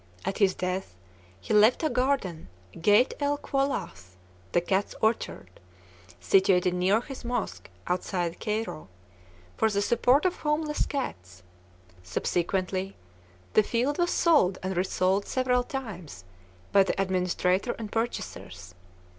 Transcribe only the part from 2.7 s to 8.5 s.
'Gheyt el Quoltah' (the cats' orchard), situated near his mosque outside